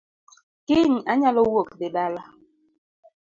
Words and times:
Kiny 0.65 0.93
anyalo 1.11 1.41
wuok 1.49 1.69
dhi 1.79 1.87
dala 1.95 2.23